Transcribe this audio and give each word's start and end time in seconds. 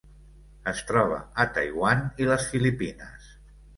Es 0.71 0.79
troba 0.91 1.19
a 1.43 1.47
Taiwan 1.57 2.03
i 2.25 2.31
les 2.31 2.49
Filipines. 2.55 3.29